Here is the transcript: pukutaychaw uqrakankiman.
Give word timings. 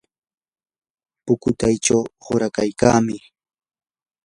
pukutaychaw 1.25 2.01
uqrakankiman. 2.21 3.21